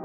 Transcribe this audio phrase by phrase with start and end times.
[0.00, 0.04] Hi,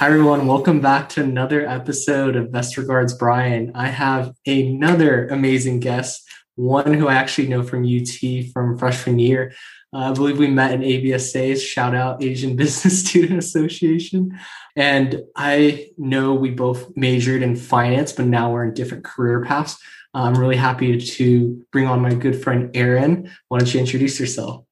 [0.00, 0.46] everyone.
[0.46, 3.72] Welcome back to another episode of Best Regards Brian.
[3.74, 6.22] I have another amazing guest,
[6.56, 9.54] one who I actually know from UT from freshman year.
[9.94, 14.38] Uh, I believe we met in ABSA, shout out Asian Business Student Association.
[14.76, 19.78] And I know we both majored in finance, but now we're in different career paths.
[20.14, 23.30] I'm really happy to bring on my good friend, Aaron.
[23.48, 24.64] Why don't you introduce yourself?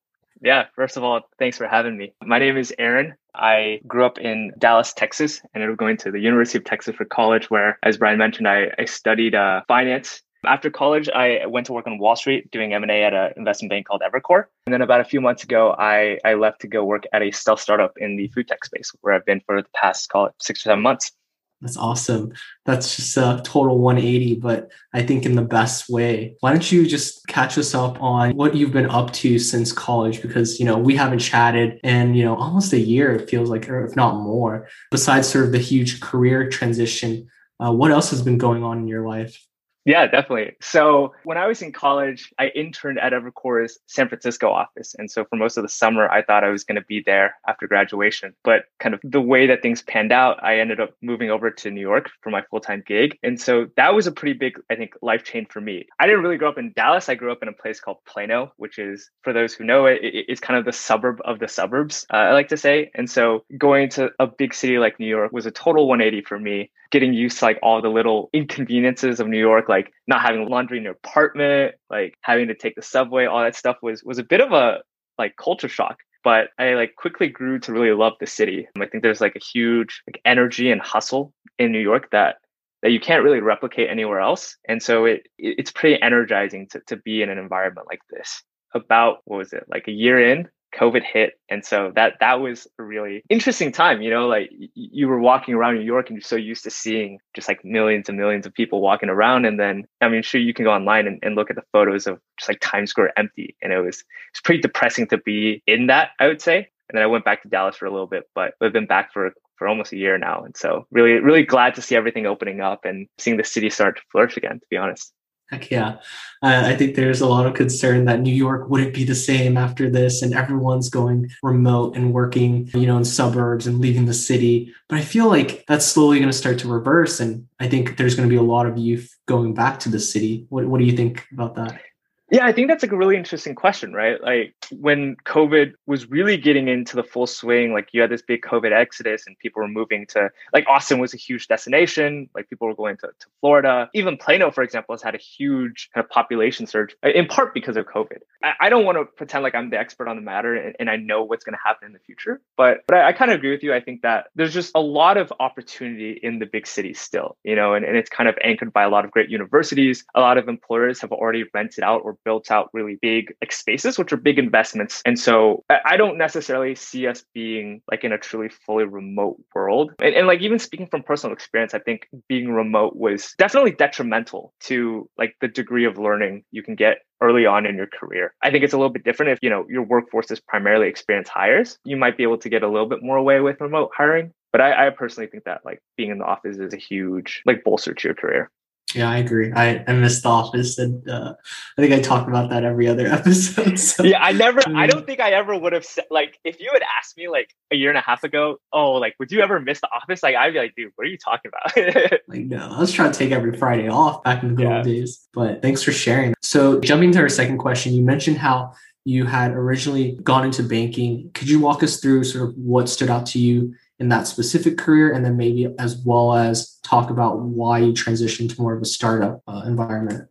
[0.43, 2.13] Yeah, first of all, thanks for having me.
[2.23, 3.15] My name is Aaron.
[3.35, 6.97] I grew up in Dallas, Texas, and ended up going to the University of Texas
[6.97, 10.23] for college, where, as Brian mentioned, I, I studied uh, finance.
[10.45, 13.87] After college, I went to work on Wall Street doing M&A at an investment bank
[13.87, 14.45] called Evercore.
[14.67, 17.31] And then about a few months ago, I, I left to go work at a
[17.31, 20.33] stealth startup in the food tech space, where I've been for the past, call it
[20.41, 21.13] six or seven months.
[21.61, 22.33] That's awesome.
[22.65, 26.37] That's just a total 180, but I think in the best way.
[26.41, 30.23] Why don't you just catch us up on what you've been up to since college?
[30.23, 33.69] Because, you know, we haven't chatted in, you know, almost a year, it feels like,
[33.69, 37.29] or if not more, besides sort of the huge career transition.
[37.63, 39.39] Uh, what else has been going on in your life?
[39.87, 40.57] Yeah, definitely.
[40.61, 44.95] So when I was in college, I interned at Evercore's San Francisco office.
[44.99, 47.35] And so for most of the summer, I thought I was going to be there
[47.49, 48.35] after graduation.
[48.45, 51.71] But kind of the way that things panned out, I ended up moving over to
[51.71, 53.19] New York for my full time gig.
[53.23, 55.87] And so that was a pretty big, I think, life change for me.
[55.99, 57.09] I didn't really grow up in Dallas.
[57.09, 60.01] I grew up in a place called Plano, which is, for those who know it,
[60.03, 62.91] it's kind of the suburb of the suburbs, uh, I like to say.
[62.95, 66.39] And so going to a big city like New York was a total 180 for
[66.39, 70.49] me getting used to like all the little inconveniences of New York, like not having
[70.49, 74.19] laundry in your apartment, like having to take the subway, all that stuff was was
[74.19, 74.79] a bit of a
[75.19, 75.99] like culture shock.
[76.23, 78.69] But I like quickly grew to really love the city.
[78.79, 82.37] I think there's like a huge like energy and hustle in New York that
[82.83, 84.57] that you can't really replicate anywhere else.
[84.69, 88.43] And so it it's pretty energizing to, to be in an environment like this.
[88.73, 91.39] About what was it, like a year in, COVID hit.
[91.49, 94.03] And so that that was a really interesting time.
[94.03, 97.19] You know, like you were walking around New York and you're so used to seeing
[97.35, 99.45] just like millions and millions of people walking around.
[99.45, 102.07] And then I mean, sure you can go online and, and look at the photos
[102.07, 103.57] of just like Times Square empty.
[103.63, 106.69] And it was it's pretty depressing to be in that, I would say.
[106.89, 109.13] And then I went back to Dallas for a little bit, but we've been back
[109.13, 110.43] for for almost a year now.
[110.43, 113.97] And so really, really glad to see everything opening up and seeing the city start
[113.97, 115.13] to flourish again, to be honest.
[115.51, 115.97] Heck yeah.
[116.43, 119.57] Uh, I think there's a lot of concern that New York wouldn't be the same
[119.57, 124.15] after this and everyone's going remote and working, you know, in suburbs and leaving the
[124.15, 124.73] city.
[124.89, 127.21] But I feel like that's slowly going to start to reverse.
[127.21, 130.01] And I think there's going to be a lot of youth going back to the
[130.01, 130.47] city.
[130.49, 131.81] What, what do you think about that?
[132.31, 134.23] Yeah, I think that's like a really interesting question, right?
[134.23, 138.43] Like when COVID was really getting into the full swing, like you had this big
[138.43, 142.69] COVID exodus and people were moving to like Austin was a huge destination, like people
[142.69, 143.91] were going to, to Florida.
[143.95, 147.53] Even Plano, for example, has had a huge kind of population surge uh, in part
[147.53, 148.19] because of COVID.
[148.45, 150.89] I, I don't want to pretend like I'm the expert on the matter and, and
[150.89, 153.39] I know what's going to happen in the future, but but I, I kind of
[153.39, 153.75] agree with you.
[153.75, 157.57] I think that there's just a lot of opportunity in the big cities still, you
[157.57, 160.05] know, and, and it's kind of anchored by a lot of great universities.
[160.15, 163.99] A lot of employers have already rented out or built out really big like spaces,
[163.99, 165.03] which are big investments.
[165.05, 169.93] And so I don't necessarily see us being like in a truly fully remote world.
[170.01, 174.53] And, and like even speaking from personal experience, I think being remote was definitely detrimental
[174.61, 178.35] to like the degree of learning you can get early on in your career.
[178.43, 181.31] I think it's a little bit different if, you know, your workforce is primarily experienced
[181.31, 181.79] hires.
[181.85, 184.33] You might be able to get a little bit more away with remote hiring.
[184.53, 187.63] But I, I personally think that like being in the office is a huge like
[187.63, 188.51] bolster to your career.
[188.95, 189.53] Yeah, I agree.
[189.53, 191.35] I, I missed The Office, and uh,
[191.79, 193.79] I think I talk about that every other episode.
[193.79, 194.03] So.
[194.03, 194.61] Yeah, I never.
[194.75, 197.55] I don't think I ever would have said like if you had asked me like
[197.71, 200.23] a year and a half ago, oh, like would you ever miss The Office?
[200.23, 202.21] Like I'd be like, dude, what are you talking about?
[202.29, 204.77] like no, I was trying to take every Friday off back in the good yeah.
[204.77, 205.27] old days.
[205.33, 206.35] But thanks for sharing.
[206.43, 208.73] So jumping to our second question, you mentioned how
[209.05, 211.31] you had originally gone into banking.
[211.35, 214.79] Could you walk us through sort of what stood out to you in that specific
[214.79, 218.83] career and then maybe as well as talk about why you transitioned to more of
[218.83, 220.29] a startup uh, environment.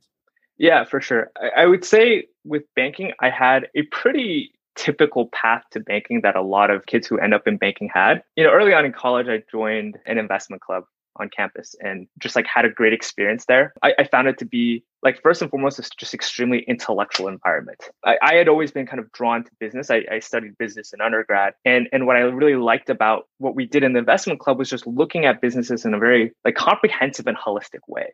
[0.57, 1.31] Yeah for sure.
[1.37, 6.35] I, I would say with banking i had a pretty typical path to banking that
[6.35, 8.23] a lot of kids who end up in banking had.
[8.35, 10.83] You know early on in college i joined an investment club
[11.17, 13.73] on campus and just like had a great experience there.
[13.83, 17.81] I, I found it to be like first and foremost, it's just extremely intellectual environment.
[18.05, 19.89] I, I had always been kind of drawn to business.
[19.89, 23.65] I, I, studied business in undergrad, and and what I really liked about what we
[23.65, 27.27] did in the investment club was just looking at businesses in a very like comprehensive
[27.27, 28.11] and holistic way.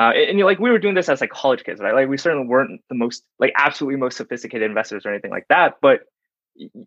[0.00, 1.94] Uh, and, and you know, like we were doing this as like college kids, right?
[1.94, 5.74] Like we certainly weren't the most like absolutely most sophisticated investors or anything like that,
[5.82, 6.00] but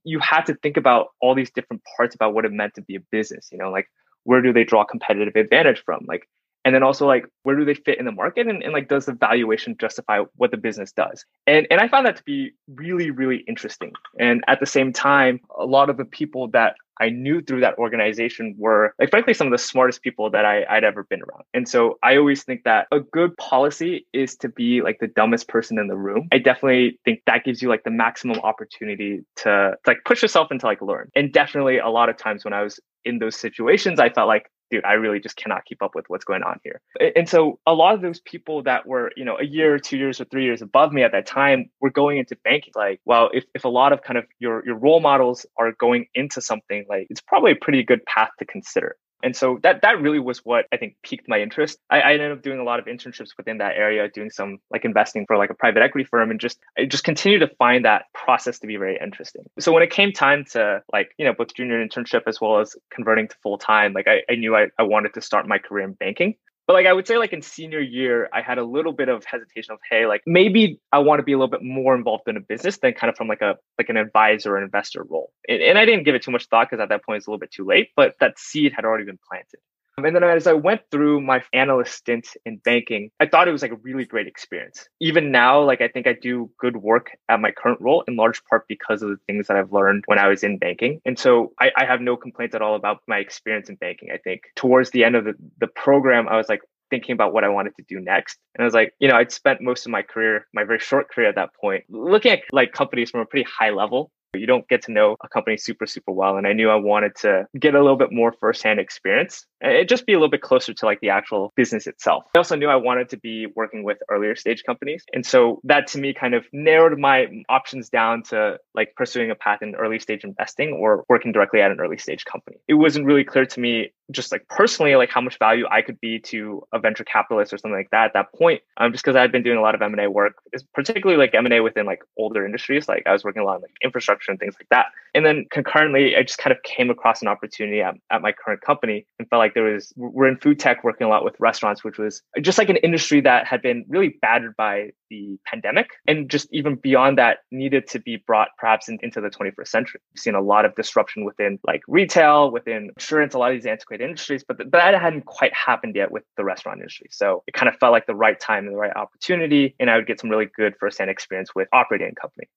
[0.04, 2.96] you had to think about all these different parts about what it meant to be
[2.96, 3.50] a business.
[3.51, 3.88] You know, like
[4.25, 6.06] where do they draw competitive advantage from?
[6.07, 6.27] Like
[6.66, 8.48] and then also like where do they fit in the market?
[8.48, 11.24] And, and like does the valuation justify what the business does?
[11.48, 13.94] And and i found that to be really really interesting.
[14.19, 17.78] And at the same time a lot of the people that I knew through that
[17.78, 21.44] organization were like frankly some of the smartest people that I, I'd ever been around.
[21.54, 25.48] And so I always think that a good policy is to be like the dumbest
[25.48, 26.28] person in the room.
[26.32, 30.48] I definitely think that gives you like the maximum opportunity to, to like push yourself
[30.52, 31.10] and to like learn.
[31.16, 34.50] And definitely a lot of times when I was in those situations, I felt like
[34.72, 36.82] dude, I really just cannot keep up with what's going on here.
[37.16, 40.20] And so a lot of those people that were, you know, a year, two years,
[40.20, 42.74] or three years above me at that time were going into banking.
[42.76, 46.08] Like, well, if, if a lot of kind of your your role models are going
[46.14, 48.96] into something, like it's probably a pretty good path to consider.
[49.24, 51.80] And so that that really was what I think piqued my interest.
[51.90, 54.86] I, I, ended up doing a lot of internships within that area, doing some like
[54.86, 58.06] investing for like a private equity firm, and just I just continue to find that
[58.14, 59.44] process to be very interesting.
[59.60, 62.76] So when it came time to like you know both junior internship as well as
[62.92, 65.86] converting to full time, like I, I knew I, I wanted to start my career
[65.86, 66.36] in banking
[66.68, 69.24] but like i would say like in senior year i had a little bit of
[69.26, 72.38] hesitation of hey like maybe i want to be a little bit more involved in
[72.38, 75.32] a business than kind of from like a like an advisor or investor role.
[75.48, 77.30] And, and i didn't give it too much thought because at that point it's a
[77.30, 79.60] little bit too late but that seed had already been planted
[80.04, 83.62] and then as I went through my analyst stint in banking, I thought it was
[83.62, 84.88] like a really great experience.
[85.00, 88.44] Even now, like I think I do good work at my current role in large
[88.46, 91.00] part because of the things that I've learned when I was in banking.
[91.06, 94.10] And so I, I have no complaints at all about my experience in banking.
[94.14, 96.62] I think towards the end of the, the program, I was like,
[96.92, 98.38] thinking about what I wanted to do next.
[98.54, 101.10] And I was like, you know, I'd spent most of my career, my very short
[101.10, 104.68] career at that point, looking at like companies from a pretty high level you don't
[104.68, 106.38] get to know a company super, super well.
[106.38, 110.06] And I knew I wanted to get a little bit more firsthand experience and just
[110.06, 112.24] be a little bit closer to like the actual business itself.
[112.36, 115.04] I also knew I wanted to be working with earlier stage companies.
[115.14, 119.36] And so that to me kind of narrowed my options down to like pursuing a
[119.36, 122.58] path in early stage investing or working directly at an early stage company.
[122.68, 126.00] It wasn't really clear to me just like personally like how much value I could
[126.00, 128.62] be to a venture capitalist or something like that at that point.
[128.78, 130.36] Um, just because I had been doing a lot of M&A work,
[130.74, 132.88] particularly like M&A within like older industries.
[132.88, 134.88] Like I was working a lot on like infrastructure and things like that.
[135.16, 138.60] And then concurrently, I just kind of came across an opportunity at, at my current
[138.60, 141.86] company and felt like there was, we're in food tech working a lot with restaurants,
[141.86, 145.92] which was just like an industry that had been really battered by the pandemic.
[146.06, 150.01] And just even beyond that, needed to be brought perhaps in, into the 21st century.
[150.13, 153.66] We've seen a lot of disruption within like retail, within insurance, a lot of these
[153.66, 157.07] antiquated industries, but, but that hadn't quite happened yet with the restaurant industry.
[157.12, 159.75] So it kind of felt like the right time and the right opportunity.
[159.80, 162.50] And I would get some really good firsthand experience with operating a company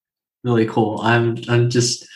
[0.45, 1.01] really cool.
[1.03, 2.07] I'm I'm just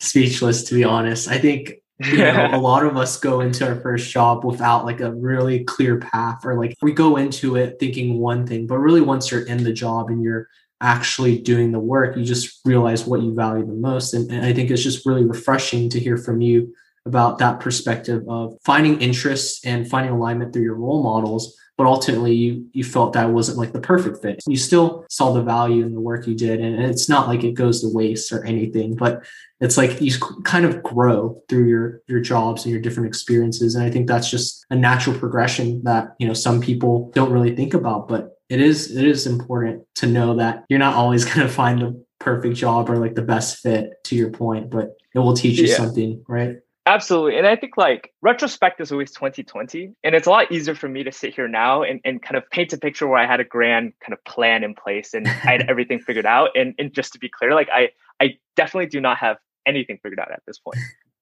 [0.00, 1.28] speechless to be honest.
[1.28, 5.00] I think you know, a lot of us go into our first job without like
[5.00, 9.00] a really clear path or like we go into it thinking one thing, but really
[9.00, 10.48] once you're in the job and you're
[10.80, 14.14] actually doing the work, you just realize what you value the most.
[14.14, 16.72] And, and I think it's just really refreshing to hear from you
[17.04, 22.34] about that perspective of finding interest and finding alignment through your role models but ultimately
[22.34, 25.94] you you felt that wasn't like the perfect fit you still saw the value in
[25.94, 29.24] the work you did and it's not like it goes to waste or anything but
[29.60, 30.12] it's like you
[30.44, 34.30] kind of grow through your your jobs and your different experiences and i think that's
[34.30, 38.60] just a natural progression that you know some people don't really think about but it
[38.60, 42.56] is it is important to know that you're not always going to find the perfect
[42.56, 45.76] job or like the best fit to your point but it will teach you yeah.
[45.76, 46.56] something right
[46.88, 47.36] Absolutely.
[47.36, 49.92] And I think like retrospect is always 2020.
[50.02, 52.48] And it's a lot easier for me to sit here now and, and kind of
[52.50, 55.30] paint a picture where I had a grand kind of plan in place and I
[55.30, 56.48] had everything figured out.
[56.54, 57.90] And, and just to be clear, like I,
[58.22, 59.36] I definitely do not have
[59.66, 60.78] anything figured out at this point.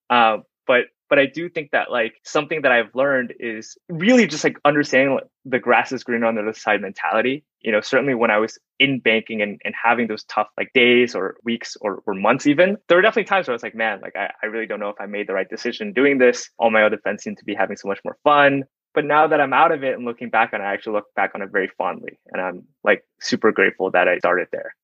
[0.09, 4.43] Um, but but I do think that like something that I've learned is really just
[4.43, 7.45] like understanding like, the grass is greener on the other side mentality.
[7.61, 11.15] You know, certainly when I was in banking and, and having those tough like days
[11.15, 14.01] or weeks or, or months even, there were definitely times where I was like, man,
[14.01, 16.51] like I, I really don't know if I made the right decision doing this.
[16.59, 18.65] All my other friends seem to be having so much more fun.
[18.93, 21.15] But now that I'm out of it and looking back on it, I actually look
[21.15, 22.19] back on it very fondly.
[22.33, 24.75] And I'm like super grateful that I started there.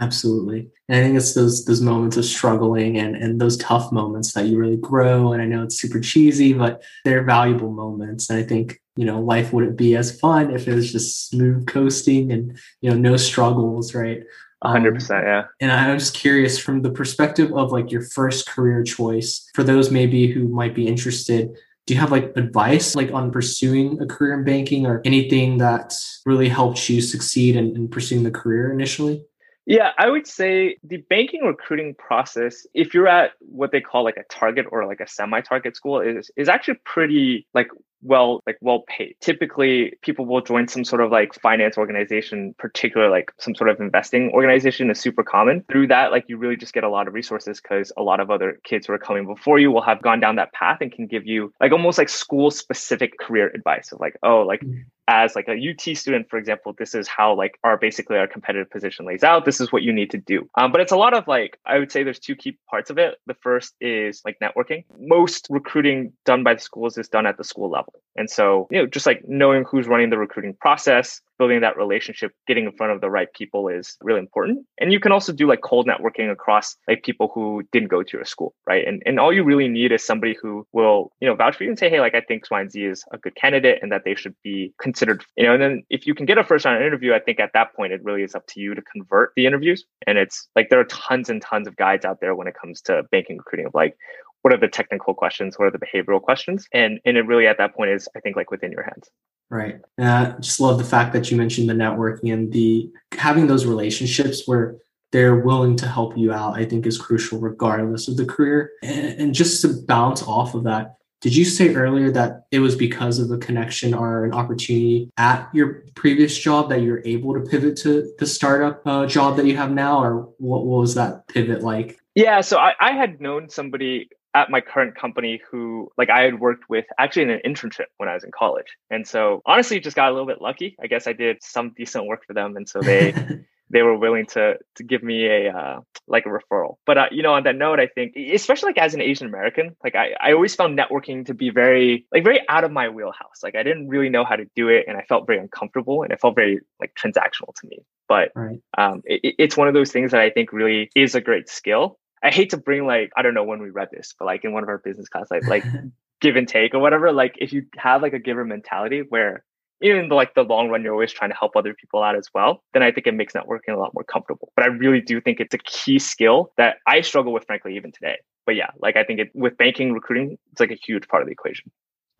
[0.00, 0.70] Absolutely.
[0.88, 4.46] And I think it's those those moments of struggling and and those tough moments that
[4.46, 5.32] you really grow.
[5.32, 8.30] And I know it's super cheesy, but they're valuable moments.
[8.30, 11.66] And I think, you know, life wouldn't be as fun if it was just smooth
[11.66, 14.22] coasting and, you know, no struggles, right?
[14.64, 15.44] hundred um, percent, yeah.
[15.60, 19.90] And I'm just curious from the perspective of like your first career choice, for those
[19.90, 21.56] maybe who might be interested,
[21.86, 25.94] do you have like advice like on pursuing a career in banking or anything that
[26.24, 29.24] really helped you succeed in, in pursuing the career initially?
[29.66, 34.16] Yeah, I would say the banking recruiting process, if you're at what they call like
[34.16, 37.68] a target or like a semi-target school, is is actually pretty like
[38.02, 39.14] well like well paid.
[39.20, 43.80] Typically, people will join some sort of like finance organization, particular like some sort of
[43.80, 45.64] investing organization is super common.
[45.70, 48.32] Through that, like you really just get a lot of resources because a lot of
[48.32, 51.06] other kids who are coming before you will have gone down that path and can
[51.06, 55.34] give you like almost like school specific career advice of like, oh, like mm as
[55.34, 59.06] like a UT student, for example, this is how like our basically our competitive position
[59.06, 59.44] lays out.
[59.44, 60.48] This is what you need to do.
[60.56, 62.98] Um, but it's a lot of like I would say there's two key parts of
[62.98, 63.16] it.
[63.26, 64.84] The first is like networking.
[64.98, 68.78] Most recruiting done by the schools is done at the school level, and so you
[68.78, 72.92] know just like knowing who's running the recruiting process, building that relationship, getting in front
[72.92, 74.58] of the right people is really important.
[74.58, 74.84] Mm-hmm.
[74.84, 78.16] And you can also do like cold networking across like people who didn't go to
[78.16, 78.86] your school, right?
[78.86, 81.70] And and all you really need is somebody who will you know vouch for you
[81.70, 83.90] and say, hey, like I think X, Y, and Z is a good candidate and
[83.90, 86.64] that they should be considered, you know, and then if you can get a first
[86.64, 89.32] round interview, I think at that point, it really is up to you to convert
[89.34, 89.84] the interviews.
[90.06, 92.80] And it's like there are tons and tons of guides out there when it comes
[92.82, 93.96] to banking recruiting of like,
[94.42, 95.58] what are the technical questions?
[95.58, 96.68] What are the behavioral questions?
[96.72, 99.08] And and it really at that point is, I think, like within your hands.
[99.50, 99.80] Right.
[100.00, 104.42] Uh, just love the fact that you mentioned the networking and the having those relationships
[104.46, 104.76] where
[105.12, 106.56] they're willing to help you out.
[106.56, 108.70] I think is crucial regardless of the career.
[108.82, 112.74] And, and just to bounce off of that, did you say earlier that it was
[112.74, 117.40] because of a connection or an opportunity at your previous job that you're able to
[117.40, 121.28] pivot to the startup uh, job that you have now, or what, what was that
[121.28, 122.00] pivot like?
[122.16, 126.40] Yeah, so I, I had known somebody at my current company who like I had
[126.40, 128.76] worked with actually in an internship when I was in college.
[128.90, 130.76] And so honestly just got a little bit lucky.
[130.82, 133.14] I guess I did some decent work for them and so they
[133.72, 136.76] they were willing to to give me a uh, like a referral.
[136.86, 139.74] But uh, you know, on that note, I think especially like as an Asian American,
[139.82, 143.42] like I I always found networking to be very like very out of my wheelhouse.
[143.42, 146.12] Like I didn't really know how to do it, and I felt very uncomfortable, and
[146.12, 147.78] it felt very like transactional to me.
[148.08, 148.60] But right.
[148.76, 151.98] um, it, it's one of those things that I think really is a great skill.
[152.22, 154.52] I hate to bring like I don't know when we read this, but like in
[154.52, 155.64] one of our business class, like like
[156.20, 157.12] give and take or whatever.
[157.12, 159.44] Like if you have like a giver mentality where
[159.82, 162.28] even the, like the long run, you're always trying to help other people out as
[162.32, 164.52] well, then I think it makes networking a lot more comfortable.
[164.54, 167.90] But I really do think it's a key skill that I struggle with, frankly, even
[167.90, 168.18] today.
[168.46, 171.26] But yeah, like I think it with banking, recruiting, it's like a huge part of
[171.26, 171.70] the equation.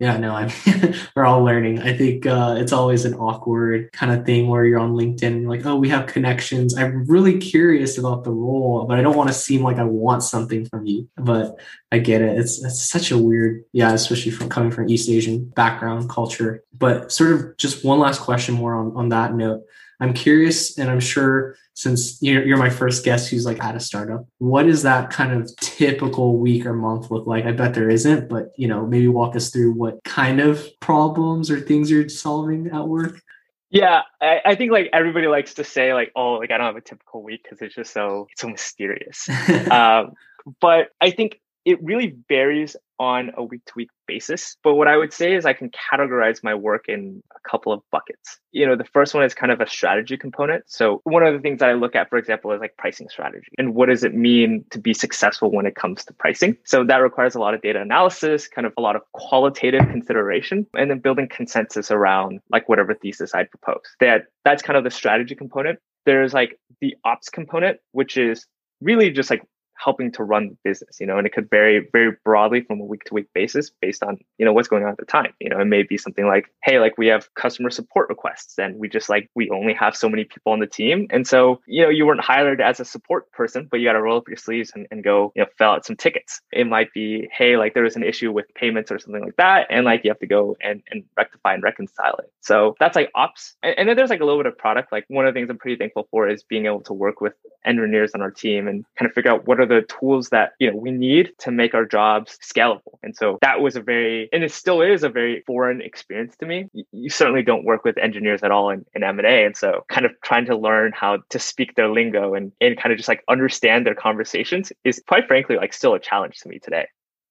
[0.03, 0.51] Yeah, no, I'm
[1.15, 1.79] we're all learning.
[1.79, 5.41] I think uh, it's always an awkward kind of thing where you're on LinkedIn and
[5.43, 6.77] you're like, oh, we have connections.
[6.77, 10.21] I'm really curious about the role, but I don't want to seem like I want
[10.21, 11.07] something from you.
[11.15, 11.57] But
[11.93, 12.37] I get it.
[12.37, 16.65] It's, it's such a weird, yeah, especially from coming from East Asian background culture.
[16.77, 19.63] But sort of just one last question more on, on that note.
[20.03, 23.79] I'm curious, and I'm sure since you're, you're my first guest who's like at a
[23.79, 27.45] startup, what does that kind of typical week or month look like?
[27.45, 31.49] I bet there isn't, but you know, maybe walk us through what kind of problems
[31.49, 33.21] or things you're solving at work.
[33.69, 36.75] Yeah, I, I, think like everybody likes to say like, oh, like I don't have
[36.75, 39.27] a typical week because it's just so it's so mysterious.
[39.71, 40.13] um,
[40.61, 44.57] but I think it really varies on a week to week basis.
[44.63, 47.81] But what I would say is I can categorize my work in a couple of
[47.91, 48.39] buckets.
[48.51, 50.63] You know, the first one is kind of a strategy component.
[50.67, 53.47] So one of the things that I look at, for example, is like pricing strategy
[53.57, 56.57] and what does it mean to be successful when it comes to pricing?
[56.65, 60.67] So that requires a lot of data analysis, kind of a lot of qualitative consideration,
[60.77, 63.83] and then building consensus around like whatever thesis I'd propose.
[63.99, 65.79] That that's kind of the strategy component.
[66.05, 68.45] There's like the ops component, which is
[68.81, 69.41] really just like
[69.83, 72.85] helping to run the business, you know, and it could vary very broadly from a
[72.85, 75.33] week to week basis based on, you know, what's going on at the time.
[75.39, 78.77] You know, it may be something like, hey, like we have customer support requests and
[78.77, 81.07] we just like, we only have so many people on the team.
[81.09, 84.01] And so, you know, you weren't hired as a support person, but you got to
[84.01, 86.41] roll up your sleeves and, and go, you know, fill out some tickets.
[86.51, 89.67] It might be, hey, like there was an issue with payments or something like that.
[89.69, 92.31] And like you have to go and, and rectify and reconcile it.
[92.41, 93.55] So that's like ops.
[93.63, 94.91] And, and then there's like a little bit of product.
[94.91, 97.33] Like one of the things I'm pretty thankful for is being able to work with
[97.65, 100.69] engineers on our team and kind of figure out what are the tools that you
[100.69, 102.97] know we need to make our jobs scalable.
[103.01, 106.45] And so that was a very and it still is a very foreign experience to
[106.45, 106.69] me.
[106.91, 110.11] You, certainly don't work with engineers at all in, in m&a and so kind of
[110.23, 113.85] trying to learn how to speak their lingo and, and kind of just like understand
[113.85, 116.87] their conversations is quite frankly like still a challenge to me today.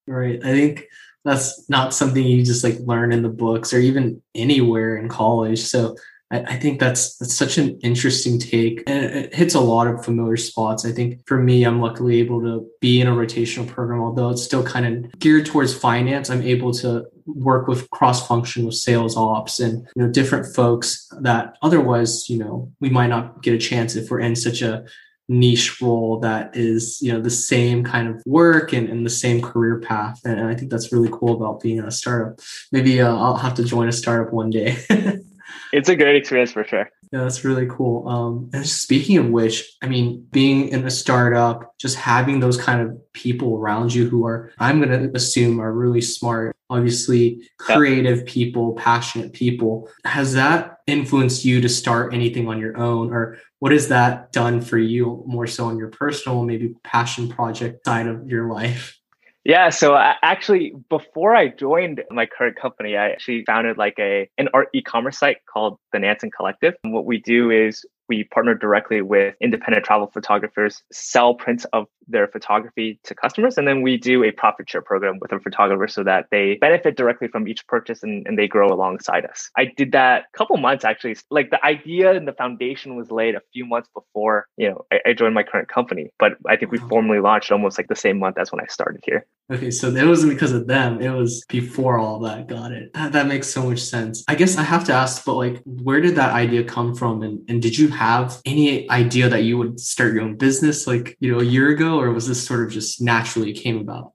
[0.06, 0.40] Right.
[0.44, 0.86] I think
[1.24, 5.60] that's not something you just like learn in the books or even anywhere in college.
[5.60, 5.96] So
[6.32, 10.38] I, think that's that's such an interesting take, and it hits a lot of familiar
[10.38, 10.86] spots.
[10.86, 14.42] I think for me, I'm luckily able to be in a rotational program, although it's
[14.42, 16.30] still kind of geared towards finance.
[16.30, 21.08] I'm able to work with cross function with sales ops and you know different folks
[21.20, 24.84] that otherwise you know we might not get a chance if we're in such a
[25.28, 29.40] niche role that is you know the same kind of work and, and the same
[29.40, 32.40] career path and i think that's really cool about being in a startup
[32.72, 34.76] maybe uh, i'll have to join a startup one day
[35.72, 36.90] it's a great experience for sure.
[37.12, 38.08] Yeah, that's really cool.
[38.08, 42.80] Um, and speaking of which, I mean, being in a startup, just having those kind
[42.80, 48.18] of people around you who are, I'm going to assume, are really smart, obviously creative
[48.18, 48.26] yep.
[48.26, 49.90] people, passionate people.
[50.04, 54.60] Has that influenced you to start anything on your own, or what has that done
[54.60, 58.98] for you more so on your personal, maybe passion project side of your life?
[59.44, 64.28] Yeah, so I, actually, before I joined my current company, I actually founded like a
[64.38, 66.74] an art e-commerce site called the Nansen Collective.
[66.84, 71.86] And what we do is we partner directly with independent travel photographers, sell prints of
[72.08, 75.86] their photography to customers, and then we do a profit share program with a photographer
[75.88, 79.50] so that they benefit directly from each purchase and, and they grow alongside us.
[79.56, 81.16] I did that a couple months actually.
[81.30, 85.10] Like the idea and the foundation was laid a few months before, you know, I,
[85.10, 86.10] I joined my current company.
[86.18, 86.88] But I think we uh-huh.
[86.88, 89.26] formally launched almost like the same month as when I started here.
[89.50, 92.48] Okay, so it wasn't because of them; it was before all that.
[92.48, 92.92] Got it.
[92.94, 94.24] That, that makes so much sense.
[94.28, 97.40] I guess I have to ask, but like, where did that idea come from, and
[97.48, 101.32] and did you have any idea that you would start your own business like you
[101.32, 104.12] know a year ago, or was this sort of just naturally came about?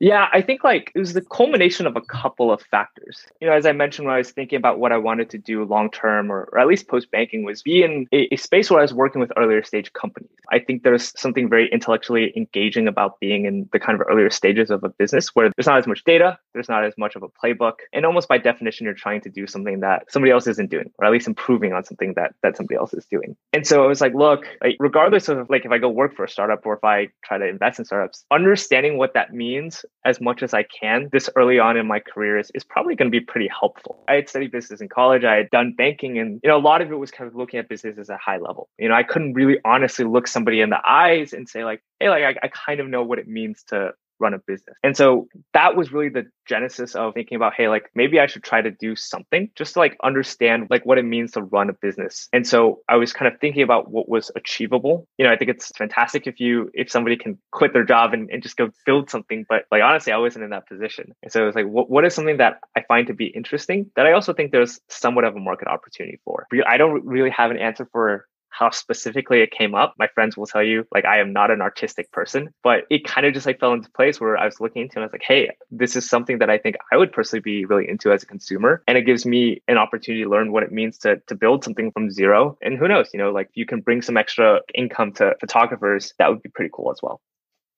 [0.00, 3.26] Yeah, I think like it was the culmination of a couple of factors.
[3.38, 5.62] You know, as I mentioned when I was thinking about what I wanted to do
[5.64, 8.78] long term or, or, at least post banking was be in a, a, space where
[8.78, 10.30] I was working with earlier stage companies.
[10.50, 14.70] I think there's something very intellectually engaging about being in the kind of earlier stages
[14.70, 17.28] of a business where there's not as much data, there's not as much of a
[17.28, 20.90] playbook, and almost by definition you're trying to do something that somebody else isn't doing,
[20.98, 23.36] or at least improving on something that that somebody else is doing.
[23.52, 26.24] And so it was like, look, like regardless of like if I go work for
[26.24, 30.20] a startup or if I try to invest in startups, understanding what that means as
[30.20, 33.20] much as I can this early on in my career is, is probably going to
[33.20, 34.02] be pretty helpful.
[34.08, 35.24] I had studied business in college.
[35.24, 37.60] I had done banking and, you know, a lot of it was kind of looking
[37.60, 38.70] at business as a high level.
[38.78, 42.08] You know, I couldn't really honestly look somebody in the eyes and say like, hey,
[42.08, 44.76] like I, I kind of know what it means to run a business.
[44.82, 48.42] And so that was really the genesis of thinking about, hey, like maybe I should
[48.42, 51.72] try to do something just to like understand like what it means to run a
[51.72, 52.28] business.
[52.32, 55.06] And so I was kind of thinking about what was achievable.
[55.18, 58.28] You know, I think it's fantastic if you if somebody can quit their job and,
[58.30, 59.46] and just go build something.
[59.48, 61.12] But like honestly, I wasn't in that position.
[61.22, 63.90] And so it was like, what, what is something that I find to be interesting
[63.96, 66.46] that I also think there's somewhat of a market opportunity for?
[66.66, 68.26] I don't really have an answer for
[68.60, 69.94] how specifically it came up.
[69.98, 73.26] My friends will tell you, like, I am not an artistic person, but it kind
[73.26, 75.24] of just like fell into place where I was looking into and I was like,
[75.26, 78.26] hey, this is something that I think I would personally be really into as a
[78.26, 78.82] consumer.
[78.86, 81.90] And it gives me an opportunity to learn what it means to, to build something
[81.90, 82.58] from zero.
[82.60, 86.28] And who knows, you know, like you can bring some extra income to photographers, that
[86.28, 87.18] would be pretty cool as well.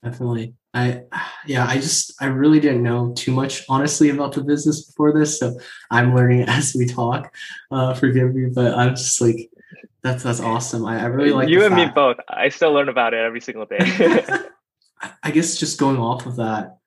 [0.02, 0.54] Definitely.
[0.74, 1.02] I
[1.46, 5.38] yeah, I just I really didn't know too much honestly about the business before this,
[5.38, 5.56] so
[5.92, 7.32] I'm learning as we talk.
[7.70, 9.48] Uh, forgive me, but I'm just like
[10.02, 10.84] that's that's awesome.
[10.84, 11.88] I, I really like you and fact.
[11.88, 12.16] me both.
[12.28, 13.78] I still learn about it every single day.
[15.22, 16.78] I guess just going off of that,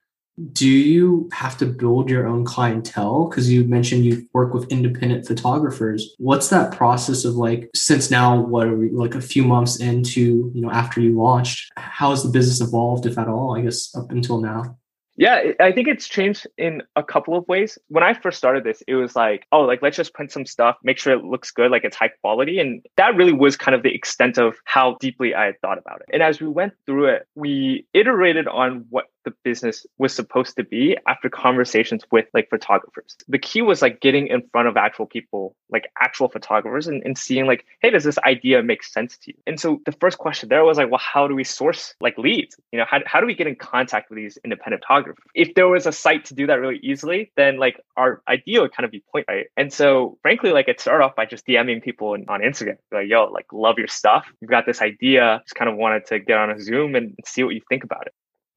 [0.51, 3.29] do you have to build your own clientele?
[3.29, 6.13] Because you mentioned you work with independent photographers.
[6.17, 7.69] What's that process of like?
[7.73, 11.71] Since now, what are we like a few months into you know after you launched?
[11.77, 13.55] How has the business evolved, if at all?
[13.55, 14.77] I guess up until now.
[15.17, 17.77] Yeah, I think it's changed in a couple of ways.
[17.87, 20.75] When I first started this, it was like, oh, like let's just print some stuff,
[20.83, 22.59] make sure it looks good, like it's high quality.
[22.59, 26.01] And that really was kind of the extent of how deeply I had thought about
[26.01, 26.07] it.
[26.11, 30.63] And as we went through it, we iterated on what the business was supposed to
[30.63, 33.17] be after conversations with like photographers.
[33.27, 37.17] The key was like getting in front of actual people, like actual photographers and, and
[37.17, 39.37] seeing like, hey, does this idea make sense to you?
[39.45, 42.55] And so the first question there was like, well, how do we source like leads?
[42.71, 45.23] You know, how, how do we get in contact with these independent photographers?
[45.33, 48.73] If there was a site to do that really easily, then like our idea would
[48.73, 49.47] kind of be point right.
[49.57, 53.25] And so frankly, like it started off by just DMing people on Instagram, like, yo,
[53.25, 54.25] like love your stuff.
[54.39, 57.43] You've got this idea, just kind of wanted to get on a Zoom and see
[57.43, 58.13] what you think about it.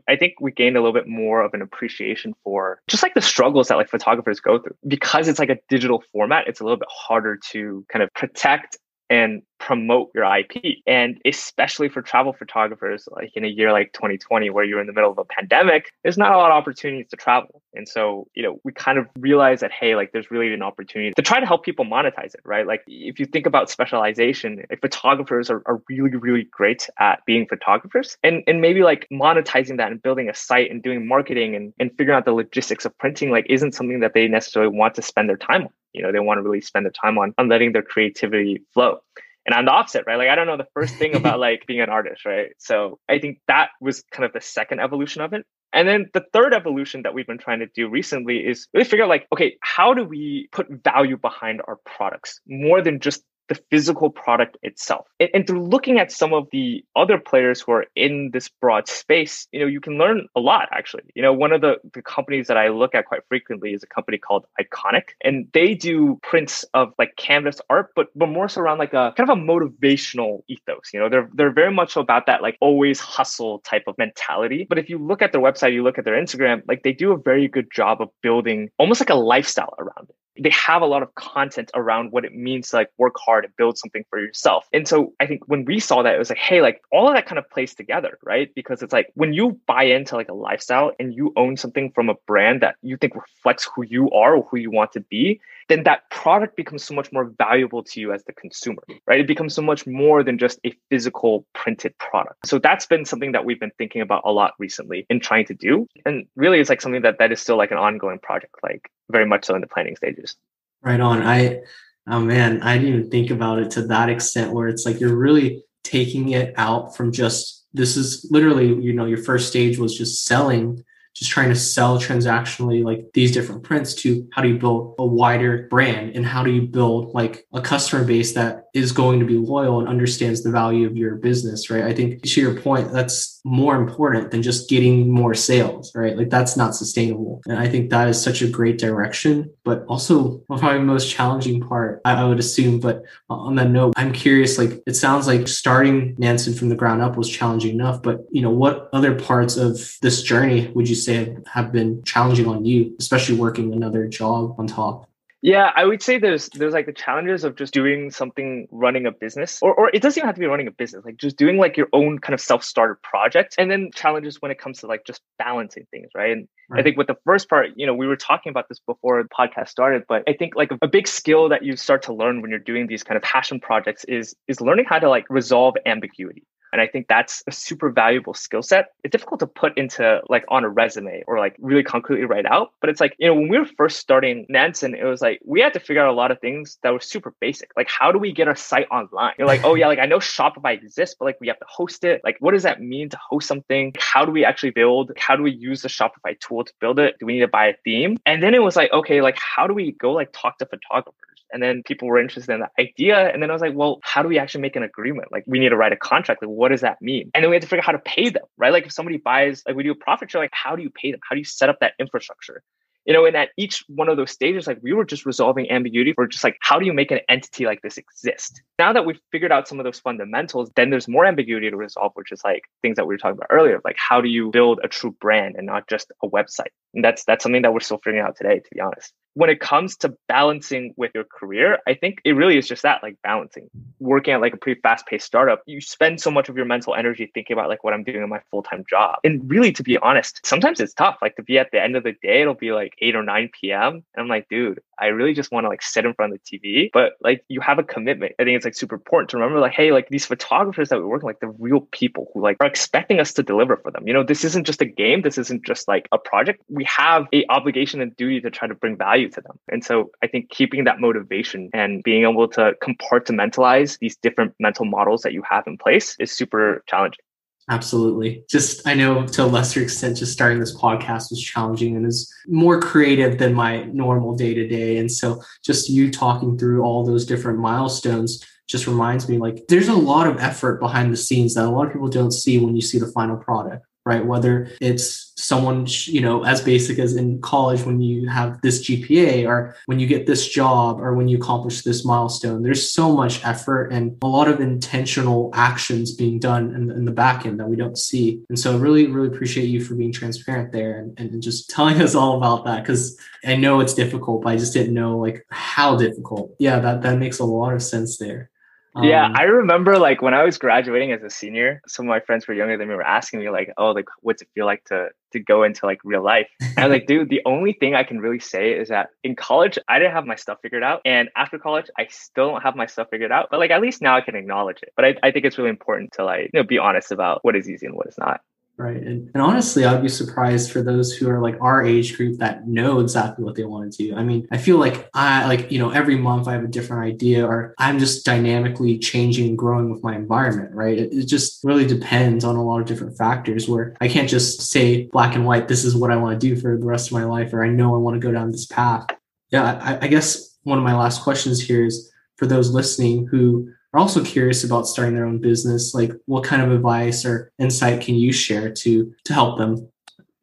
[0.08, 3.22] I think we gained a little bit more of an appreciation for just like the
[3.22, 6.48] struggles that like photographers go through because it's like a digital format.
[6.48, 8.78] It's a little bit harder to kind of protect
[9.10, 10.78] and promote your IP.
[10.86, 14.92] And especially for travel photographers, like in a year like 2020, where you're in the
[14.92, 17.62] middle of a pandemic, there's not a lot of opportunities to travel.
[17.74, 21.12] And so, you know, we kind of realized that, hey, like there's really an opportunity
[21.14, 22.66] to try to help people monetize it, right?
[22.66, 27.46] Like if you think about specialization, like, photographers are, are really, really great at being
[27.46, 31.72] photographers and, and maybe like monetizing that and building a site and doing marketing and,
[31.78, 35.02] and figuring out the logistics of printing, like isn't something that they necessarily want to
[35.02, 35.70] spend their time on.
[35.98, 39.00] You know, they want to really spend their time on, on letting their creativity flow.
[39.44, 40.16] And I'm the opposite, right?
[40.16, 42.50] Like I don't know the first thing about like being an artist, right?
[42.58, 45.44] So I think that was kind of the second evolution of it.
[45.72, 49.04] And then the third evolution that we've been trying to do recently is really figure
[49.04, 53.54] out like, okay, how do we put value behind our products more than just the
[53.70, 55.06] physical product itself.
[55.18, 58.88] And, and, through looking at some of the other players who are in this broad
[58.88, 61.04] space, you know, you can learn a lot actually.
[61.14, 63.86] You know, one of the, the companies that I look at quite frequently is a
[63.86, 68.60] company called Iconic, and they do prints of like canvas art, but but more so
[68.60, 70.90] around like a kind of a motivational ethos.
[70.92, 74.66] You know, they're they're very much about that like always hustle type of mentality.
[74.68, 77.12] But if you look at their website, you look at their Instagram, like they do
[77.12, 80.86] a very good job of building almost like a lifestyle around it they have a
[80.86, 84.18] lot of content around what it means to like work hard and build something for
[84.20, 84.68] yourself.
[84.72, 87.14] And so I think when we saw that, it was like, hey, like all of
[87.14, 88.54] that kind of plays together, right?
[88.54, 92.08] Because it's like when you buy into like a lifestyle and you own something from
[92.08, 95.40] a brand that you think reflects who you are or who you want to be,
[95.68, 99.20] then that product becomes so much more valuable to you as the consumer, right?
[99.20, 102.46] It becomes so much more than just a physical printed product.
[102.46, 105.54] So that's been something that we've been thinking about a lot recently and trying to
[105.54, 105.86] do.
[106.06, 109.26] And really it's like something that that is still like an ongoing project, like very
[109.26, 110.36] much so in the planning stages.
[110.82, 111.22] Right on.
[111.22, 111.60] I
[112.08, 115.16] oh man, I didn't even think about it to that extent where it's like you're
[115.16, 119.96] really taking it out from just this is literally, you know, your first stage was
[119.96, 120.82] just selling
[121.18, 125.04] just trying to sell transactionally like these different prints to how do you build a
[125.04, 129.26] wider brand and how do you build like a customer base that is going to
[129.26, 131.84] be loyal and understands the value of your business right?
[131.84, 136.16] I think to your point that's more important than just getting more sales right?
[136.16, 137.42] Like that's not sustainable.
[137.46, 141.60] And i think that is such a great direction but also probably the most challenging
[141.60, 142.80] part i, would assume.
[142.80, 147.02] But on that note i'm curious like it sounds like starting nansen from the ground
[147.02, 150.94] up was challenging enough but you know what other parts of this journey would you
[150.94, 155.07] say say have been challenging on you, especially working another job on top?
[155.40, 159.12] Yeah, I would say there's there's like the challenges of just doing something, running a
[159.12, 161.58] business, or or it doesn't even have to be running a business, like just doing
[161.58, 165.04] like your own kind of self-started project, and then challenges when it comes to like
[165.06, 166.32] just balancing things, right?
[166.32, 166.80] And right.
[166.80, 169.28] I think with the first part, you know, we were talking about this before the
[169.28, 172.42] podcast started, but I think like a, a big skill that you start to learn
[172.42, 175.76] when you're doing these kind of passion projects is is learning how to like resolve
[175.86, 176.42] ambiguity,
[176.72, 178.92] and I think that's a super valuable skill set.
[179.04, 182.72] It's difficult to put into like on a resume or like really concretely write out.
[182.80, 185.60] But it's like, you know, when we were first starting Nansen, it was like we
[185.60, 187.70] had to figure out a lot of things that were super basic.
[187.76, 189.34] Like, how do we get our site online?
[189.38, 192.04] You're like, oh yeah, like I know Shopify exists, but like we have to host
[192.04, 192.20] it.
[192.24, 193.92] Like, what does that mean to host something?
[193.98, 195.12] How do we actually build?
[195.16, 197.16] How do we use the Shopify tool to build it?
[197.18, 198.18] Do we need to buy a theme?
[198.26, 201.37] And then it was like, okay, like how do we go like talk to photographers?
[201.52, 203.30] And then people were interested in the idea.
[203.32, 205.32] And then I was like, well, how do we actually make an agreement?
[205.32, 206.42] Like, we need to write a contract.
[206.42, 207.30] Like, what does that mean?
[207.34, 208.72] And then we had to figure out how to pay them, right?
[208.72, 211.10] Like, if somebody buys, like, we do a profit share, like, how do you pay
[211.10, 211.20] them?
[211.28, 212.62] How do you set up that infrastructure?
[213.08, 216.12] you know, and at each one of those stages, like we were just resolving ambiguity
[216.12, 218.60] for just like, how do you make an entity like this exist?
[218.78, 222.12] Now that we've figured out some of those fundamentals, then there's more ambiguity to resolve,
[222.16, 224.80] which is like things that we were talking about earlier, like how do you build
[224.84, 226.68] a true brand and not just a website?
[226.92, 229.60] And that's that's something that we're still figuring out today, to be honest when it
[229.60, 233.70] comes to balancing with your career, I think it really is just that like balancing.
[234.00, 236.96] Working at like a pretty fast paced startup, you spend so much of your mental
[236.96, 239.20] energy thinking about like what I'm doing in my full time job.
[239.22, 241.18] And really, to be honest, sometimes it's tough.
[241.22, 243.50] Like to be at the end of the day, it'll be like 8 or 9
[243.60, 243.92] p.m.
[243.92, 246.58] And I'm like, dude, I really just want to like sit in front of the
[246.58, 246.90] TV.
[246.92, 248.32] But like you have a commitment.
[248.40, 251.06] I think it's like super important to remember like, hey, like these photographers that we're
[251.06, 254.08] working like the real people who like are expecting us to deliver for them.
[254.08, 255.22] You know, this isn't just a game.
[255.22, 256.62] This isn't just like a project.
[256.68, 259.58] We have a obligation and duty to try to bring value to them.
[259.70, 264.84] And so I think keeping that motivation and being able to compartmentalize these different mental
[264.84, 267.24] models that you have in place is super challenging.
[267.70, 268.44] Absolutely.
[268.48, 272.32] Just, I know to a lesser extent, just starting this podcast was challenging and is
[272.46, 274.96] more creative than my normal day to day.
[274.96, 279.88] And so just you talking through all those different milestones just reminds me like there's
[279.88, 282.74] a lot of effort behind the scenes that a lot of people don't see when
[282.74, 284.24] you see the final product right?
[284.24, 289.46] Whether it's someone, you know, as basic as in college when you have this GPA
[289.46, 293.44] or when you get this job or when you accomplish this milestone, there's so much
[293.44, 297.68] effort and a lot of intentional actions being done in, in the back end that
[297.68, 298.40] we don't see.
[298.48, 302.00] And so I really, really appreciate you for being transparent there and, and just telling
[302.00, 305.44] us all about that because I know it's difficult, but I just didn't know like
[305.50, 306.56] how difficult.
[306.58, 308.50] Yeah, that, that makes a lot of sense there.
[308.96, 312.20] Yeah, um, I remember like when I was graduating as a senior, some of my
[312.20, 314.84] friends were younger than me were asking me like, "Oh, like what's it feel like
[314.84, 317.94] to to go into like real life?" And I was like, "Dude, the only thing
[317.94, 321.00] I can really say is that in college I didn't have my stuff figured out,
[321.04, 323.48] and after college I still don't have my stuff figured out.
[323.50, 324.92] But like at least now I can acknowledge it.
[324.96, 327.56] But I, I think it's really important to like you know be honest about what
[327.56, 328.40] is easy and what is not."
[328.78, 329.02] Right.
[329.02, 332.68] And, and honestly, I'd be surprised for those who are like our age group that
[332.68, 334.14] know exactly what they want to do.
[334.14, 337.02] I mean, I feel like I like, you know, every month I have a different
[337.02, 340.96] idea or I'm just dynamically changing and growing with my environment, right?
[340.96, 344.60] It, it just really depends on a lot of different factors where I can't just
[344.70, 347.14] say black and white, this is what I want to do for the rest of
[347.14, 349.08] my life, or I know I want to go down this path.
[349.50, 353.72] Yeah, I, I guess one of my last questions here is for those listening who
[353.92, 358.00] are also curious about starting their own business, like what kind of advice or insight
[358.00, 359.88] can you share to to help them?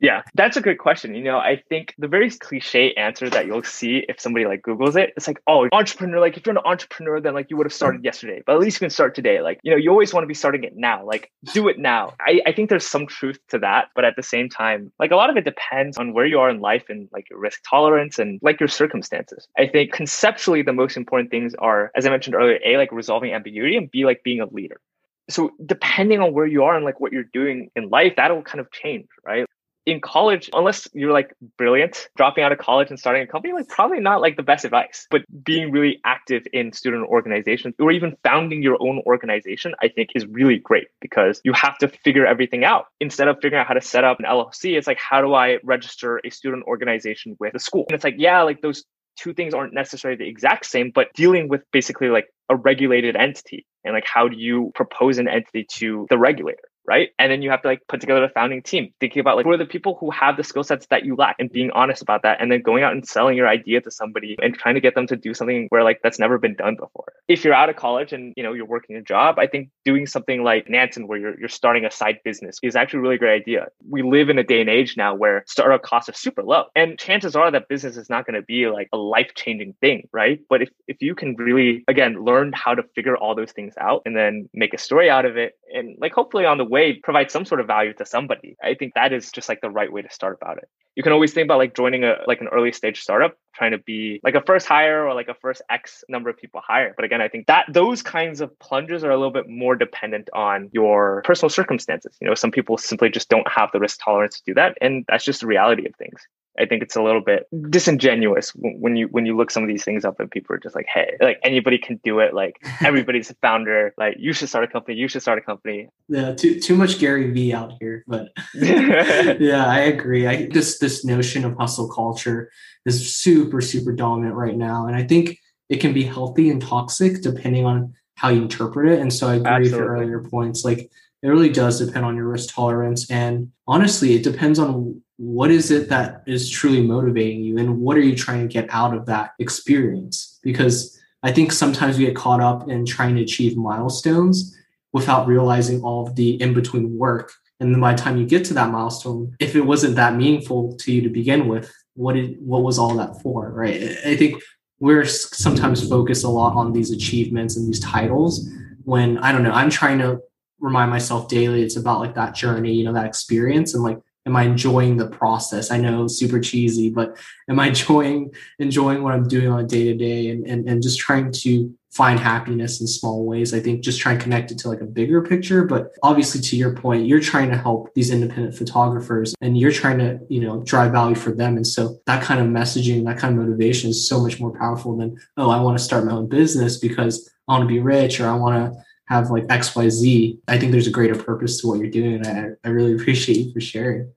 [0.06, 1.16] Yeah, that's a good question.
[1.16, 4.96] You know, I think the very cliche answer that you'll see if somebody like Googles
[4.96, 7.74] it, it's like, oh, entrepreneur, like if you're an entrepreneur, then like you would have
[7.74, 8.06] started mm.
[8.06, 9.42] yesterday, but at least you can start today.
[9.42, 11.04] Like, you know, you always want to be starting it now.
[11.04, 12.14] Like, do it now.
[12.20, 13.88] I, I think there's some truth to that.
[13.96, 16.52] But at the same time, like a lot of it depends on where you are
[16.52, 19.48] in life and like your risk tolerance and like your circumstances.
[19.58, 23.34] I think conceptually, the most important things are, as I mentioned earlier, A, like resolving
[23.34, 24.80] ambiguity and B, like being a leader
[25.28, 28.60] so depending on where you are and like what you're doing in life that'll kind
[28.60, 29.48] of change right
[29.86, 33.68] in college, unless you're like brilliant, dropping out of college and starting a company, like
[33.68, 35.08] probably not like the best advice.
[35.12, 40.10] But being really active in student organizations or even founding your own organization, I think
[40.16, 42.86] is really great because you have to figure everything out.
[43.00, 45.60] Instead of figuring out how to set up an LLC, it's like, how do I
[45.64, 47.86] register a student organization with a school?
[47.88, 48.84] And it's like, yeah, like those
[49.18, 53.66] two things aren't necessarily the exact same, but dealing with basically like a regulated entity
[53.84, 56.68] and like how do you propose an entity to the regulator?
[56.88, 57.10] Right?
[57.20, 59.52] And then you have to like put together a founding team, thinking about like who
[59.52, 62.24] are the people who have the skill sets that you lack and being honest about
[62.24, 62.42] that.
[62.42, 65.08] And then going out and selling your idea to somebody and trying to get them
[65.08, 67.14] to do something where like that's never been done before.
[67.28, 70.06] If you're out of college and you know you're working a job, I think doing
[70.06, 73.42] something like Nansen where you're you're starting a side business is actually a really great
[73.42, 73.68] idea.
[73.90, 76.66] We live in a day and age now where startup costs are super low.
[76.76, 80.40] And chances are that business is not going to be like a life-changing thing, right?
[80.50, 84.02] But if if you can really again learn how to figure all those things out
[84.06, 87.32] and then make a story out of it and like hopefully on the way provide
[87.32, 88.52] some sort of value to somebody.
[88.62, 90.68] I think that is just like the right way to start about it.
[90.96, 93.82] You can always think about like joining a like an early stage startup, trying to
[93.92, 96.94] be like a first hire or like a first X number of people hire.
[96.96, 100.30] But again, I think that those kinds of plunges are a little bit more dependent
[100.34, 102.16] on your personal circumstances.
[102.22, 104.78] You know, some people simply just don't have the risk tolerance to do that.
[104.82, 106.20] And that's just the reality of things.
[106.58, 109.84] I think it's a little bit disingenuous when you when you look some of these
[109.84, 112.34] things up and people are just like, hey, like anybody can do it.
[112.34, 113.94] Like everybody's a founder.
[113.98, 114.98] Like you should start a company.
[114.98, 115.90] You should start a company.
[116.08, 120.28] Yeah, too too much Gary Vee out here, but yeah, I agree.
[120.28, 122.52] I this this notion of hustle culture
[122.86, 125.38] is super super dominant right now, and I think
[125.70, 129.00] it can be healthy and toxic depending on how you interpret it.
[129.00, 129.72] And so I agree Absolutely.
[129.72, 130.64] with your earlier points.
[130.64, 130.80] Like
[131.22, 135.72] it really does depend on your risk tolerance, and honestly, it depends on what is
[135.72, 139.06] it that is truly motivating you and what are you trying to get out of
[139.06, 140.40] that experience?
[140.44, 144.56] Because i think sometimes we get caught up in trying to achieve milestones
[144.94, 147.32] without realizing all of the in-between work.
[147.60, 150.76] And then by the time you get to that milestone if it wasn't that meaningful
[150.78, 153.82] to you to begin with what did what was all that for right?
[154.06, 154.42] I think
[154.80, 158.50] we're sometimes focused a lot on these achievements and these titles
[158.84, 160.20] when i don't know i'm trying to
[160.60, 163.74] remind myself daily it's about like that journey you know that experience.
[163.74, 165.72] And like am I enjoying the process?
[165.72, 167.18] I know super cheesy, but
[167.50, 171.00] am I enjoying enjoying what I'm doing on a day to day and and just
[171.00, 173.54] trying to find happiness in small ways.
[173.54, 175.64] I think just trying to connect it to like a bigger picture.
[175.64, 180.00] But obviously to your point, you're trying to help these independent photographers and you're trying
[180.00, 181.56] to, you know, drive value for them.
[181.56, 184.98] And so that kind of messaging, that kind of motivation is so much more powerful
[184.98, 188.20] than, oh, I want to start my own business because I want to be rich
[188.20, 191.80] or I want to have like XYZ, I think there's a greater purpose to what
[191.80, 192.26] you're doing.
[192.26, 194.12] And I, I really appreciate you for sharing.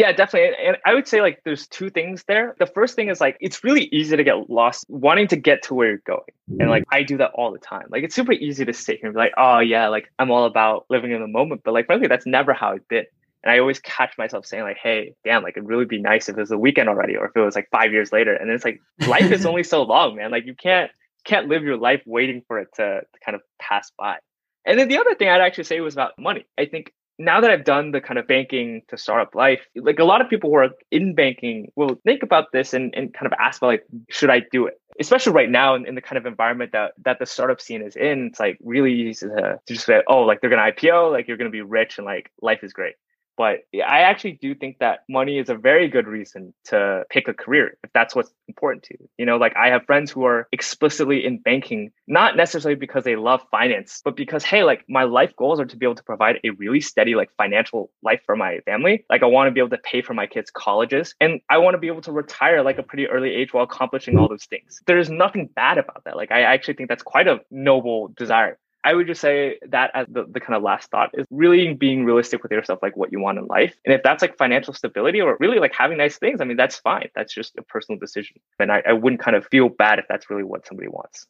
[0.00, 0.56] Yeah, definitely.
[0.66, 2.56] And I would say like there's two things there.
[2.58, 5.74] The first thing is like it's really easy to get lost wanting to get to
[5.74, 6.22] where you're going.
[6.58, 6.94] And like mm-hmm.
[6.94, 7.84] I do that all the time.
[7.90, 10.46] Like it's super easy to sit here and be like, oh yeah, like I'm all
[10.46, 11.64] about living in the moment.
[11.66, 13.04] But like frankly, that's never how I've been.
[13.44, 16.38] And I always catch myself saying like, hey, damn, like it'd really be nice if
[16.38, 18.32] it was a weekend already or if it was like five years later.
[18.32, 20.30] And it's like life is only so long, man.
[20.30, 20.90] Like you can't
[21.26, 24.16] can't live your life waiting for it to, to kind of pass by.
[24.64, 26.46] And then the other thing I'd actually say was about money.
[26.56, 30.04] I think now that I've done the kind of banking to startup life, like a
[30.04, 33.34] lot of people who are in banking will think about this and, and kind of
[33.38, 34.80] ask about like, should I do it?
[34.98, 37.94] Especially right now in, in the kind of environment that that the startup scene is
[37.94, 41.28] in, it's like really easy to, to just say, oh, like they're gonna IPO, like
[41.28, 42.94] you're gonna be rich and like life is great.
[43.36, 47.34] But I actually do think that money is a very good reason to pick a
[47.34, 49.08] career if that's what's important to you.
[49.18, 53.16] You know, like I have friends who are explicitly in banking, not necessarily because they
[53.16, 56.40] love finance, but because, hey, like my life goals are to be able to provide
[56.44, 59.04] a really steady, like financial life for my family.
[59.08, 61.74] Like I want to be able to pay for my kids' colleges and I want
[61.74, 64.80] to be able to retire like a pretty early age while accomplishing all those things.
[64.86, 66.16] There's nothing bad about that.
[66.16, 68.58] Like I actually think that's quite a noble desire.
[68.82, 72.04] I would just say that as the, the kind of last thought is really being
[72.04, 73.74] realistic with yourself, like what you want in life.
[73.84, 76.76] And if that's like financial stability or really like having nice things, I mean, that's
[76.76, 77.10] fine.
[77.14, 78.36] That's just a personal decision.
[78.58, 81.26] And I, I wouldn't kind of feel bad if that's really what somebody wants.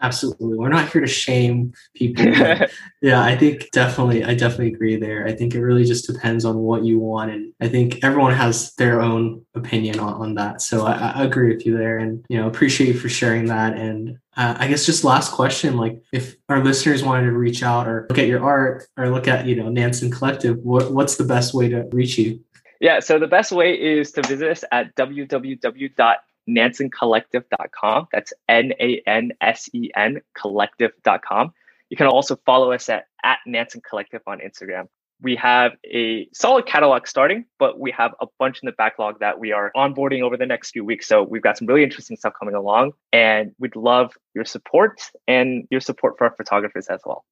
[0.00, 0.58] Absolutely.
[0.58, 2.24] We're not here to shame people.
[3.02, 5.26] yeah, I think definitely, I definitely agree there.
[5.26, 7.30] I think it really just depends on what you want.
[7.30, 10.60] And I think everyone has their own opinion on, on that.
[10.60, 13.76] So I, I agree with you there and, you know, appreciate you for sharing that.
[13.76, 17.86] And uh, I guess just last question, like if our listeners wanted to reach out
[17.86, 21.24] or look at your art or look at, you know, Nansen Collective, what, what's the
[21.24, 22.40] best way to reach you?
[22.80, 26.16] Yeah, so the best way is to visit us at www
[26.48, 28.08] nansencollective.com.
[28.12, 31.52] That's N A N S E N collective.com.
[31.90, 34.88] You can also follow us at, at Nansen Collective on Instagram.
[35.20, 39.38] We have a solid catalog starting, but we have a bunch in the backlog that
[39.38, 41.06] we are onboarding over the next few weeks.
[41.06, 45.66] So we've got some really interesting stuff coming along, and we'd love your support and
[45.70, 47.24] your support for our photographers as well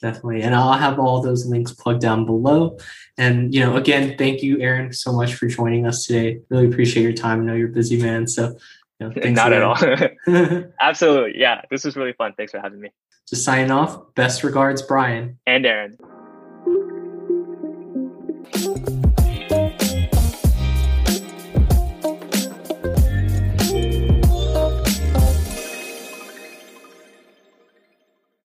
[0.00, 0.42] definitely.
[0.42, 2.78] And i'll have all those links plugged down below.
[3.16, 6.40] And you know again thank you aaron so much for joining us today.
[6.50, 7.40] Really appreciate your time.
[7.40, 8.26] I know you're a busy man.
[8.26, 8.56] So
[9.00, 9.76] you know, not at all.
[10.80, 11.40] Absolutely.
[11.40, 12.34] Yeah this was really fun.
[12.36, 12.90] Thanks for having me.
[13.28, 15.38] Just signing off best regards brian.
[15.46, 15.98] And aaron